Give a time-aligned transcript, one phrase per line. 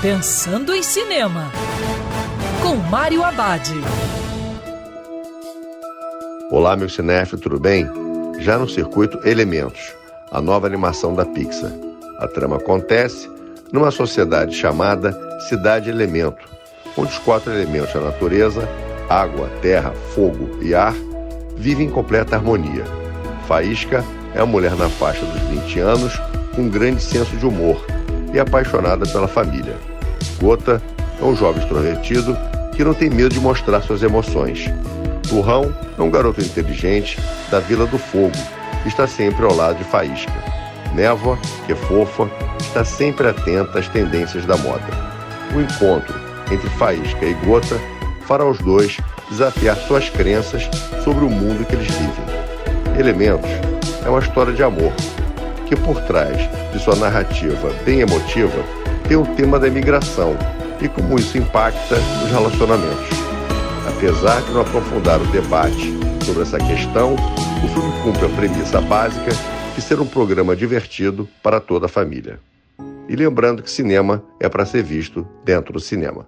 [0.00, 1.50] Pensando em Cinema,
[2.62, 3.68] com Mário Abad.
[6.52, 7.84] Olá, meu cinéfilo, tudo bem?
[8.38, 9.92] Já no circuito Elementos,
[10.30, 11.72] a nova animação da Pixar.
[12.20, 13.28] A trama acontece
[13.72, 15.12] numa sociedade chamada
[15.48, 16.48] Cidade Elemento,
[16.96, 18.68] onde os quatro elementos da natureza,
[19.10, 20.94] água, terra, fogo e ar,
[21.56, 22.84] vivem em completa harmonia.
[23.48, 26.12] Faísca é uma mulher na faixa dos 20 anos
[26.54, 27.84] com um grande senso de humor
[28.40, 29.76] apaixonada pela família.
[30.40, 30.82] Gota
[31.20, 32.36] é um jovem extrovertido
[32.74, 34.70] que não tem medo de mostrar suas emoções.
[35.28, 37.20] Turrão é um garoto inteligente
[37.50, 38.36] da Vila do Fogo,
[38.82, 40.32] que está sempre ao lado de Faísca.
[40.94, 44.86] Névoa, que é fofa, está sempre atenta às tendências da moda.
[45.54, 46.14] O encontro
[46.50, 47.78] entre Faísca e Gota
[48.26, 48.96] fará os dois
[49.30, 50.68] desafiar suas crenças
[51.02, 52.98] sobre o mundo que eles vivem.
[52.98, 53.50] Elementos
[54.04, 54.92] é uma história de amor,
[55.68, 56.36] que por trás
[56.72, 58.64] de sua narrativa bem emotiva
[59.06, 60.36] tem o tema da imigração
[60.80, 63.08] e como isso impacta nos relacionamentos.
[63.86, 65.92] Apesar de não aprofundar o debate
[66.24, 69.30] sobre essa questão, o filme cumpre a premissa básica
[69.74, 72.40] de ser um programa divertido para toda a família.
[73.08, 76.26] E lembrando que cinema é para ser visto dentro do cinema.